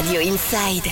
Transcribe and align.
Radio 0.00 0.20
Inside. 0.20 0.84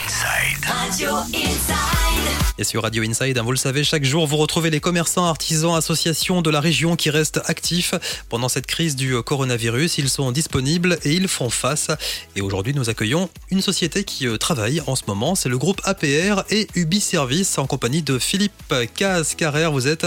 Radio 0.67 1.14
Inside. 1.33 2.28
Et 2.58 2.64
sur 2.64 2.83
Radio 2.83 3.02
Inside, 3.02 3.38
hein, 3.38 3.42
vous 3.42 3.52
le 3.52 3.57
savez, 3.57 3.83
chaque 3.83 4.04
jour, 4.04 4.26
vous 4.26 4.36
retrouvez 4.36 4.68
les 4.68 4.81
commerçants, 4.81 5.25
artisans, 5.25 5.75
associations 5.75 6.42
de 6.42 6.50
la 6.50 6.60
région 6.60 6.94
qui 6.94 7.08
restent 7.08 7.41
actifs 7.47 7.94
pendant 8.29 8.50
cette 8.50 8.66
crise 8.66 8.96
du 8.96 9.23
coronavirus. 9.23 9.96
Ils 9.96 10.11
sont 10.11 10.30
disponibles 10.30 10.98
et 11.05 11.12
ils 11.14 11.27
font 11.29 11.48
face. 11.48 11.89
Et 12.36 12.43
aujourd'hui, 12.43 12.75
nous 12.75 12.91
accueillons 12.91 13.30
une 13.50 13.62
société 13.62 14.05
qui 14.05 14.27
euh, 14.27 14.36
travaille 14.36 14.82
en 14.86 14.95
ce 14.95 15.05
moment. 15.07 15.34
C'est 15.34 15.48
le 15.48 15.56
groupe 15.56 15.80
APR 15.84 16.43
et 16.50 16.66
Ubi 16.75 17.00
Service 17.00 17.56
en 17.56 17.66
compagnie 17.66 18.02
de 18.02 18.18
Philippe 18.18 18.75
Caz-Carrère. 18.95 19.72
Vous 19.72 19.86
êtes 19.88 20.06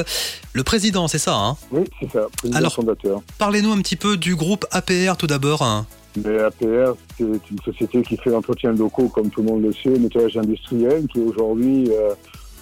le 0.53 0.63
président, 0.63 1.07
c'est 1.07 1.17
ça 1.19 1.33
hein? 1.35 1.57
Oui, 1.71 1.85
c'est 1.99 2.11
ça, 2.11 2.27
président 2.37 2.57
Alors- 2.57 2.73
fondateur. 2.73 3.21
Parlez-nous 3.39 3.71
un 3.71 3.81
petit 3.81 3.95
peu 3.95 4.15
du 4.17 4.35
groupe 4.35 4.65
APR 4.71 5.15
tout 5.17 5.27
d'abord. 5.27 5.63
hein. 5.63 5.87
Mais 6.17 6.39
APR, 6.39 6.93
c'est 7.17 7.23
une 7.23 7.59
société 7.63 8.01
qui 8.01 8.17
fait 8.17 8.29
l'entretien 8.31 8.73
de 8.73 8.79
locaux, 8.79 9.07
comme 9.07 9.29
tout 9.29 9.41
le 9.41 9.47
monde 9.49 9.63
le 9.63 9.71
sait, 9.73 9.97
nettoyage 9.97 10.37
industriel, 10.37 11.05
qui 11.07 11.19
aujourd'hui 11.21 11.89
euh, 11.91 12.13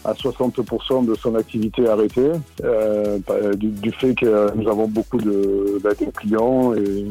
a 0.06 0.14
60% 0.14 1.06
de 1.06 1.16
son 1.16 1.36
activité 1.36 1.88
arrêtée, 1.88 2.32
euh, 2.64 3.20
par- 3.20 3.56
du, 3.56 3.68
du 3.70 3.92
fait 3.92 4.14
que 4.16 4.56
nous 4.56 4.70
avons 4.70 4.88
beaucoup 4.88 5.18
de, 5.18 5.80
bah, 5.84 5.92
de 6.00 6.06
clients 6.12 6.74
et 6.76 7.06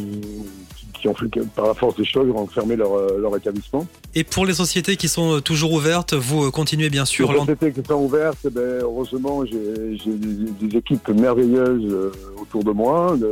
qui 1.01 1.07
ont 1.09 1.15
fait 1.15 1.27
par 1.55 1.67
la 1.69 1.75
force 1.75 1.95
des 1.97 2.05
choses, 2.05 2.29
ont 2.35 2.47
fermé 2.49 2.75
leur, 2.77 2.93
euh, 2.93 3.19
leur 3.21 3.37
établissement. 3.37 3.87
Et 4.17 4.25
pour 4.25 4.47
les 4.47 4.55
sociétés 4.55 4.97
qui 4.97 5.09
sont 5.09 5.37
euh, 5.37 5.41
toujours 5.41 5.73
ouvertes, 5.73 6.13
vous 6.15 6.47
euh, 6.47 6.51
continuez 6.51 6.91
bien 6.91 7.05
sûr. 7.05 7.31
Les 7.33 7.39
sociétés 7.39 7.73
qui 7.73 7.83
sont 7.87 8.03
ouvertes, 8.03 8.39
eh 8.45 8.51
ben, 8.51 8.81
heureusement, 8.83 9.45
j'ai 9.45 9.97
des, 10.07 10.77
équipes 10.77 11.09
merveilleuses 11.11 11.85
euh, 11.93 12.13
autour 12.41 12.65
de 12.65 12.73
moi, 12.73 13.17
de- 13.17 13.31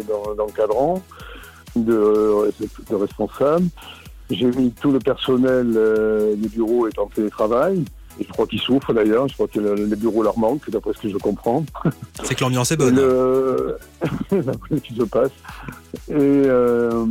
de, 1.85 2.51
de 2.91 2.95
responsables. 2.95 3.67
J'ai 4.31 4.47
mis 4.47 4.73
tout 4.73 4.91
le 4.91 4.99
personnel 4.99 5.73
euh, 5.77 6.35
des 6.35 6.49
bureaux 6.49 6.89
est 6.89 6.99
en 6.99 7.07
télétravail. 7.07 7.85
Et 8.19 8.25
je 8.25 8.29
crois 8.33 8.47
qu'ils 8.47 8.61
souffrent 8.61 8.93
d'ailleurs. 8.95 9.29
Je 9.29 9.35
crois 9.35 9.47
que 9.49 9.59
le- 9.61 9.75
les 9.75 9.97
bureaux 9.97 10.23
leur 10.23 10.39
manquent, 10.39 10.71
d'après 10.71 10.93
ce 10.95 10.99
que 11.01 11.09
je 11.11 11.17
comprends. 11.19 11.65
C'est 12.25 12.35
que 12.35 12.43
l'ambiance 12.45 12.73
est 12.73 12.77
bonne. 12.77 12.97
Le... 12.97 13.77
Après, 14.49 14.81
qui 14.81 14.95
se 14.95 15.03
passe. 15.03 15.31
Et, 16.09 16.13
euh, 16.15 17.05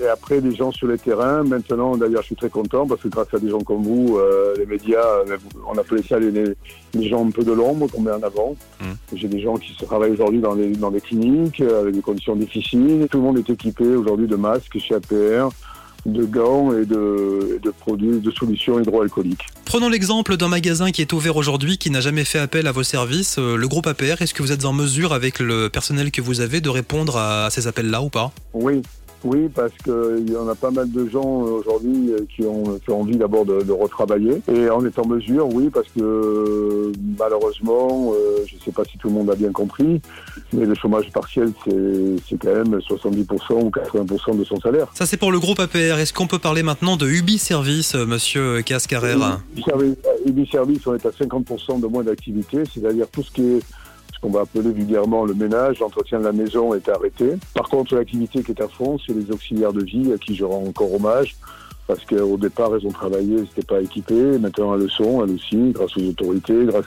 et 0.00 0.06
après, 0.06 0.40
les 0.40 0.54
gens 0.54 0.70
sur 0.70 0.86
les 0.86 0.98
terrains. 0.98 1.42
Maintenant, 1.42 1.96
d'ailleurs, 1.96 2.22
je 2.22 2.26
suis 2.26 2.36
très 2.36 2.48
content 2.50 2.86
parce 2.86 3.00
que 3.02 3.08
grâce 3.08 3.32
à 3.34 3.38
des 3.38 3.48
gens 3.50 3.60
comme 3.60 3.82
vous, 3.82 4.18
euh, 4.18 4.54
les 4.58 4.66
médias, 4.66 5.00
euh, 5.28 5.36
on 5.68 5.76
appelait 5.78 6.02
ça 6.02 6.18
les, 6.18 6.30
les, 6.30 6.54
les 6.94 7.08
gens 7.08 7.26
un 7.26 7.30
peu 7.30 7.42
de 7.42 7.52
l'ombre 7.52 7.88
qu'on 7.90 8.02
met 8.02 8.10
en 8.12 8.22
avant. 8.22 8.54
Mm. 8.80 8.84
J'ai 9.14 9.28
des 9.28 9.40
gens 9.40 9.56
qui 9.56 9.72
se 9.74 9.84
travaillent 9.84 10.12
aujourd'hui 10.12 10.40
dans 10.40 10.54
les, 10.54 10.68
dans 10.70 10.90
les 10.90 11.00
cliniques 11.00 11.60
euh, 11.60 11.80
avec 11.82 11.94
des 11.94 12.02
conditions 12.02 12.36
difficiles. 12.36 13.06
Tout 13.10 13.18
le 13.18 13.24
monde 13.24 13.38
est 13.38 13.50
équipé 13.50 13.84
aujourd'hui 13.96 14.26
de 14.26 14.36
masques 14.36 14.78
chez 14.78 14.94
APR 14.94 15.48
de 16.06 16.24
gants 16.24 16.72
et 16.72 16.84
de, 16.86 17.72
produits, 17.78 18.20
de 18.20 18.30
solutions 18.30 18.80
hydroalcooliques. 18.80 19.46
Prenons 19.64 19.88
l'exemple 19.88 20.36
d'un 20.36 20.48
magasin 20.48 20.92
qui 20.92 21.02
est 21.02 21.12
ouvert 21.12 21.36
aujourd'hui, 21.36 21.78
qui 21.78 21.90
n'a 21.90 22.00
jamais 22.00 22.24
fait 22.24 22.38
appel 22.38 22.66
à 22.66 22.72
vos 22.72 22.82
services, 22.82 23.36
euh, 23.38 23.56
le 23.56 23.68
groupe 23.68 23.86
APR. 23.86 24.22
Est-ce 24.22 24.32
que 24.32 24.42
vous 24.42 24.52
êtes 24.52 24.64
en 24.64 24.72
mesure, 24.72 25.12
avec 25.12 25.40
le 25.40 25.68
personnel 25.68 26.10
que 26.10 26.20
vous 26.20 26.40
avez, 26.40 26.60
de 26.60 26.68
répondre 26.68 27.16
à 27.16 27.48
ces 27.50 27.66
appels-là 27.66 28.02
ou 28.02 28.08
pas? 28.08 28.32
Oui, 28.54 28.82
oui, 29.26 29.48
parce 29.52 29.72
qu'il 29.82 30.30
y 30.30 30.36
en 30.36 30.48
a 30.48 30.54
pas 30.54 30.70
mal 30.70 30.90
de 30.90 31.08
gens 31.08 31.44
euh, 31.44 31.50
aujourd'hui 31.50 32.12
euh, 32.12 32.20
qui 32.34 32.44
ont, 32.44 32.78
qui 32.78 32.90
ont 32.90 33.00
envie 33.00 33.16
d'abord 33.16 33.44
de, 33.44 33.62
de 33.62 33.72
retravailler. 33.72 34.40
Et 34.48 34.70
on 34.70 34.84
est 34.86 34.98
en 34.98 35.06
mesure, 35.06 35.48
oui, 35.52 35.68
parce 35.70 35.88
que 35.88 36.92
malheureusement, 37.18 38.12
euh, 38.14 38.44
je 38.46 38.54
ne 38.54 38.60
sais 38.60 38.70
pas 38.70 38.84
si 38.84 38.96
tout 38.98 39.08
le 39.08 39.14
monde 39.14 39.30
a 39.30 39.34
bien 39.34 39.50
compris, 39.50 40.00
mais 40.52 40.64
le 40.64 40.74
chômage 40.74 41.10
partiel, 41.10 41.52
c'est 41.66 42.38
quand 42.38 42.54
même 42.54 42.78
70% 42.78 43.64
ou 43.64 43.70
80% 43.70 44.38
de 44.38 44.44
son 44.44 44.60
salaire. 44.60 44.88
Ça, 44.94 45.06
c'est 45.06 45.16
pour 45.16 45.32
le 45.32 45.40
groupe 45.40 45.58
APR. 45.58 45.98
Est-ce 45.98 46.12
qu'on 46.12 46.28
peut 46.28 46.38
parler 46.38 46.62
maintenant 46.62 46.96
de 46.96 47.08
Ubi 47.08 47.38
Service, 47.38 47.94
monsieur 47.94 48.60
Ubi 50.26 50.48
Service, 50.50 50.86
on 50.86 50.94
est 50.94 51.06
à 51.06 51.10
50% 51.10 51.80
de 51.80 51.86
moins 51.86 52.04
d'activité, 52.04 52.62
c'est-à-dire 52.72 53.08
tout 53.08 53.22
ce 53.22 53.30
qui 53.32 53.42
est 53.42 53.60
ce 54.16 54.20
qu'on 54.20 54.30
va 54.30 54.40
appeler 54.40 54.72
vulgairement 54.72 55.24
le 55.24 55.34
ménage, 55.34 55.78
l'entretien 55.80 56.18
de 56.18 56.24
la 56.24 56.32
maison 56.32 56.74
est 56.74 56.88
arrêté. 56.88 57.34
Par 57.54 57.68
contre, 57.68 57.94
l'activité 57.94 58.42
qui 58.42 58.52
est 58.52 58.62
à 58.62 58.68
fond, 58.68 58.98
c'est 59.04 59.12
les 59.12 59.30
auxiliaires 59.30 59.74
de 59.74 59.84
vie 59.84 60.12
à 60.12 60.18
qui 60.18 60.34
je 60.34 60.44
rends 60.44 60.64
encore 60.66 60.94
hommage. 60.94 61.36
Parce 61.86 62.04
qu'au 62.04 62.36
départ, 62.36 62.74
elles 62.74 62.86
ont 62.86 62.92
travaillé, 62.92 63.34
elles 63.34 63.42
n'étaient 63.42 63.62
pas 63.62 63.80
équipées. 63.80 64.38
Maintenant, 64.38 64.74
elles 64.74 64.82
le 64.82 64.88
sont, 64.88 65.22
elles 65.22 65.34
aussi, 65.34 65.70
grâce 65.72 65.96
aux 65.96 66.08
autorités, 66.08 66.64
grâce 66.64 66.86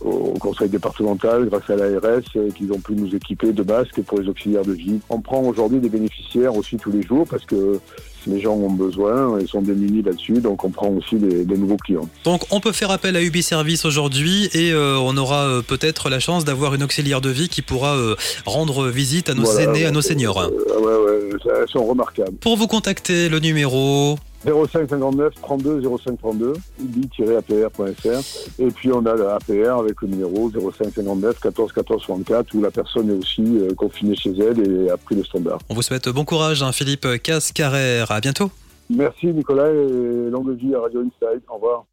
au 0.00 0.34
conseil 0.38 0.68
départemental, 0.68 1.48
grâce 1.48 1.68
à 1.68 1.76
l'ARS, 1.76 2.22
euh, 2.36 2.50
qu'ils 2.50 2.72
ont 2.72 2.78
pu 2.78 2.92
nous 2.94 3.14
équiper 3.14 3.52
de 3.52 3.62
masques 3.62 4.02
pour 4.02 4.20
les 4.20 4.28
auxiliaires 4.28 4.64
de 4.64 4.72
vie. 4.72 5.00
On 5.08 5.20
prend 5.20 5.42
aujourd'hui 5.42 5.78
des 5.80 5.88
bénéficiaires 5.88 6.54
aussi 6.54 6.76
tous 6.76 6.90
les 6.90 7.02
jours 7.02 7.26
parce 7.28 7.44
que 7.44 7.80
les 8.26 8.40
gens 8.40 8.54
ont 8.54 8.70
besoin, 8.70 9.38
ils 9.40 9.48
sont 9.48 9.62
démunis 9.62 10.02
là-dessus, 10.02 10.40
donc 10.40 10.64
on 10.64 10.70
prend 10.70 10.88
aussi 10.88 11.16
des, 11.16 11.44
des 11.44 11.56
nouveaux 11.56 11.76
clients. 11.76 12.08
Donc, 12.24 12.42
on 12.50 12.60
peut 12.60 12.72
faire 12.72 12.90
appel 12.90 13.16
à 13.16 13.22
Ubi 13.22 13.42
Service 13.42 13.84
aujourd'hui 13.84 14.48
et 14.54 14.72
euh, 14.72 14.96
on 14.98 15.16
aura 15.16 15.44
euh, 15.44 15.62
peut-être 15.62 16.08
la 16.08 16.20
chance 16.20 16.44
d'avoir 16.44 16.74
une 16.74 16.82
auxiliaire 16.82 17.20
de 17.20 17.30
vie 17.30 17.48
qui 17.48 17.62
pourra 17.62 17.94
euh, 17.96 18.14
rendre 18.46 18.88
visite 18.88 19.30
à 19.30 19.34
nos 19.34 19.42
Voilà, 19.44 19.62
aînés, 19.70 19.84
à 19.86 19.90
nos 19.90 20.02
seniors. 20.02 20.36
ouais, 20.36 20.82
ouais, 20.82 21.30
elles 21.60 21.68
sont 21.68 21.84
remarquables. 21.84 22.36
Pour 22.40 22.56
vous 22.56 22.66
contacter, 22.66 23.28
le 23.28 23.38
numéro 23.40 24.18
05 24.44 24.88
59 24.88 25.34
32 25.40 25.82
05 25.98 26.18
32, 26.18 26.52
ubi-apr.fr. 26.80 28.60
Et 28.60 28.70
puis 28.70 28.92
on 28.92 29.04
a 29.06 29.14
la 29.14 29.36
APR 29.36 29.78
avec 29.80 30.00
le 30.02 30.08
numéro 30.08 30.50
05 30.50 30.92
59 30.94 31.40
14 31.40 31.72
14 31.72 32.02
64 32.02 32.54
où 32.54 32.62
la 32.62 32.70
personne 32.70 33.10
est 33.10 33.18
aussi 33.18 33.42
euh, 33.42 33.74
confinée 33.74 34.16
chez 34.16 34.32
elle 34.38 34.60
et 34.60 34.90
a 34.90 34.96
pris 34.96 35.14
le 35.14 35.24
standard. 35.24 35.58
On 35.68 35.74
vous 35.74 35.82
souhaite 35.82 36.08
bon 36.08 36.24
courage, 36.24 36.62
hein, 36.62 36.72
Philippe 36.72 37.06
Cascarère. 37.22 38.10
À 38.10 38.20
bientôt. 38.20 38.50
Merci 38.90 39.26
Nicolas 39.28 39.70
et 39.70 40.30
longue 40.30 40.56
vie 40.56 40.74
à 40.74 40.80
Radio 40.80 41.00
Inside. 41.00 41.42
Au 41.48 41.54
revoir. 41.54 41.84